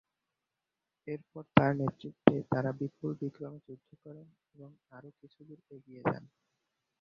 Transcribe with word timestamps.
এরপর 1.07 1.43
তার 1.55 1.71
নেতৃত্বে 1.79 2.35
তারা 2.51 2.69
বিপুল 2.79 3.11
বিক্রমে 3.21 3.59
যুদ্ধ 3.67 3.89
করেন 4.03 4.27
এবং 4.55 4.69
আরও 4.91 5.09
কিছুদূর 5.19 5.59
এগিয়ে 5.75 6.01
যান। 6.05 6.23